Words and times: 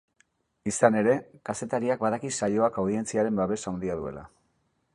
Izan 0.69 0.95
ere, 1.01 1.11
kazetariak 1.49 2.01
badaki 2.05 2.31
saioak 2.39 2.79
audientziaren 2.85 3.37
babes 3.43 3.61
handia 3.73 3.99
duela. 4.01 4.25